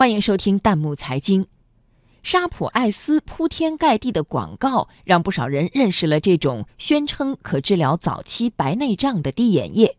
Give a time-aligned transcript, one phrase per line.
[0.00, 1.46] 欢迎收听弹幕财经。
[2.22, 9.98] 沙普艾斯铺天盖地的广告，让不少人认识了这种宣称可治疗早期白内障的滴眼液。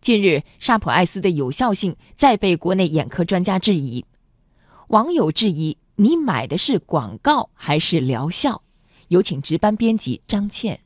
[0.00, 4.04] 近日，沙普艾斯的有效性再被国内眼科专家质疑。
[4.86, 8.62] 网友质疑：你买的是广告还是疗效？
[9.08, 10.78] 有请值班编辑张倩。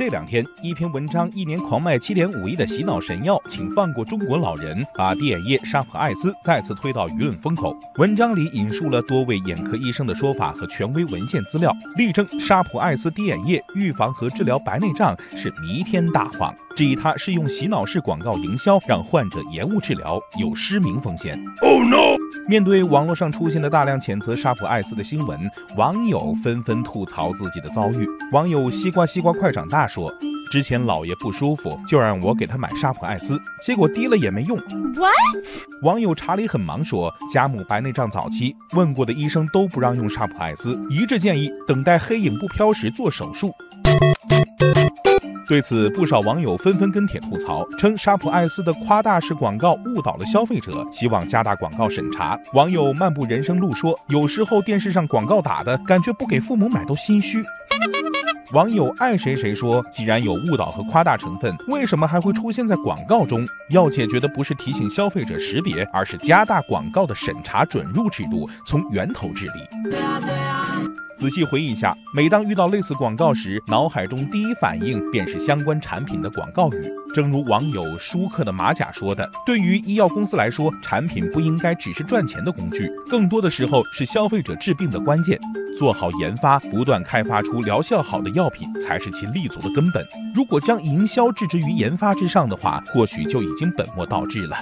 [0.00, 7.78] 这两天，一篇文章一年狂卖七点五亿的洗脑神药，请放过中国老人，把滴眼液沙普艾斯再次推到舆论风口。
[7.96, 21.38] 文章里引述了多位眼科医生的说法和权威文献资料，力证沙普艾斯滴眼液预防和治疗白内障是弥天大谎，质疑它是用洗脑式广告营销，让患者延误治疗，有失明风险。
[21.60, 22.16] Oh no！
[22.48, 25.38] 面对网络上出现的大量谴责沙普艾斯的新闻，
[25.76, 28.06] 网友纷纷吐槽自己的遭遇。
[28.32, 29.89] 网友西瓜西瓜快长大。
[29.90, 30.12] 说
[30.50, 34.56] 之前姥爷不舒服，就让我给他买沙普艾斯，结果滴了也没用。
[34.94, 35.44] What？
[35.82, 43.52] 网友查理很忙说，家母白内障早期，问过的医生都不让用沙普艾斯，一致建议等待黑影不飘时做手术。
[45.46, 52.38] 对此，不少网友纷纷跟帖吐槽，称沙普艾斯的夸大式广告误导了消费者，希望加大广告审查。
[52.52, 57.42] 网友漫步人生路说，有时候电视上广告打的感觉，不给父母买都心虚。
[58.52, 63.46] 网友爱谁谁说，既然有误导和夸大成分，为什么还会出现在广告中？
[63.68, 70.59] 要解决的不是提醒消费者识别，而是加大广告的审查准入制度，从源头治理。
[71.16, 76.82] 仔细回忆一下，每当遇到类似广告时，脑海中第一反应便是相关产品的广告语。
[77.14, 85.38] 正如网友舒克的马甲说的：“对于医药公司来说，产品不应该只是赚钱的工具，更多的时候是消费者治病的关键。
[85.78, 90.06] 做好研发，不断开发出疗效好的药品，才是其立足的根本。
[90.34, 94.56] 如果将营销置之于研发之上的话，或许就已经本末倒置了。”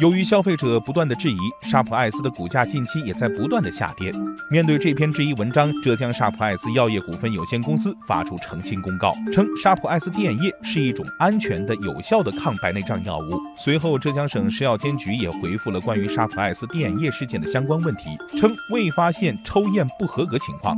[0.00, 4.10] 由于消费者不断的质疑，沙普艾斯的股价近期也在不断的下跌。
[4.50, 13.38] 面对这篇质疑文章，浙江沙普艾斯药业股份有限公司发出澄清公告，称沙普艾斯滴眼液是一种安全的、有效的抗白内障药物。
[13.54, 20.74] 随后，浙江省食药监局也回复了关于沙普艾斯滴眼液事件的相关问题，称未发现抽验不合格情况。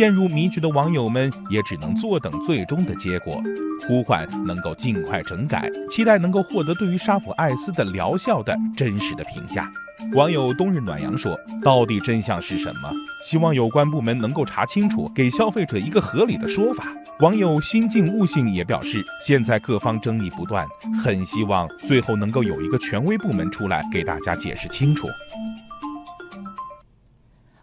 [0.00, 3.38] 陷入迷局的网友们也只能坐等最终的结果，
[3.86, 9.70] 呼唤能够尽快整改，期待能够获得对于沙普艾斯的疗效的真实的评价。
[10.14, 12.90] 网友冬日暖阳说：“到底真相是什么？
[13.22, 16.84] 希望有关部门能够查清楚，给消费者一个合理的说法。”
[17.20, 20.66] 网友心静悟性也表示：“现在各方争议不断，
[21.04, 25.06] 很希望最后能够有一个权威部门出来给大家解释清楚。”